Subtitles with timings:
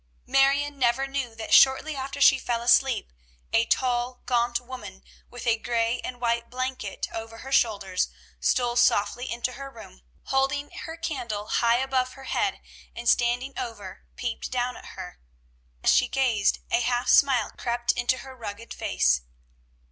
[0.25, 3.13] Marion never knew that shortly after she fell asleep
[3.53, 8.09] a tall, gaunt woman with a gray and white blanket over her shoulders
[8.39, 12.61] stole softly into her room, holding her candle high above her bed,
[12.95, 15.19] and standing over, peered down at her.
[15.83, 19.21] As she gazed, a half smile crept into her rugged face.